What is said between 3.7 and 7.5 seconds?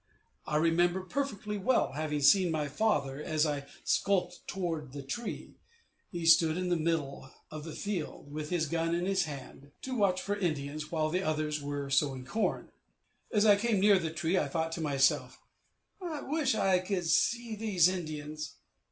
skulked toward the tree; he stood in the middle